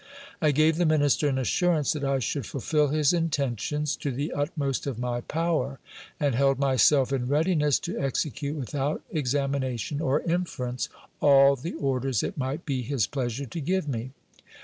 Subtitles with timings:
[0.41, 4.87] I gave the minister an assurance that I should fulfil his intentions to the utmost
[4.87, 5.77] of my power,
[6.19, 10.89] and held myself in readi aess to execute without examination or inference
[11.21, 14.09] all the orders it might be his pleasure to give me.